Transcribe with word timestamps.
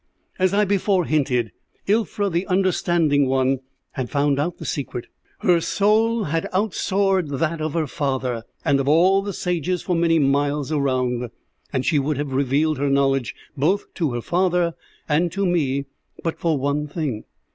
"As 0.39 0.51
I 0.51 0.65
before 0.65 1.05
hinted, 1.05 1.51
'Ilfra 1.85 2.31
the 2.31 2.47
Understanding 2.47 3.27
One' 3.27 3.59
had 3.91 4.09
found 4.09 4.39
out 4.39 4.57
the 4.57 4.65
secret; 4.65 5.05
her 5.41 5.61
soul 5.61 6.23
had 6.23 6.49
outsoared 6.51 7.29
that 7.37 7.61
of 7.61 7.73
her 7.75 7.85
father 7.85 8.41
and 8.65 8.79
of 8.79 8.87
all 8.87 9.21
the 9.21 9.31
sages 9.31 9.83
for 9.83 9.95
many 9.95 10.17
miles 10.17 10.71
around, 10.71 11.29
and 11.71 11.85
she 11.85 11.99
would 11.99 12.17
have 12.17 12.33
revealed 12.33 12.79
her 12.79 12.89
knowledge 12.89 13.35
both 13.55 13.93
to 13.93 14.13
her 14.13 14.21
father 14.21 14.73
and 15.07 15.31
to 15.33 15.45
me, 15.45 15.85
but 16.23 16.39
for 16.39 16.57
one 16.57 16.87
thing. 16.87 17.23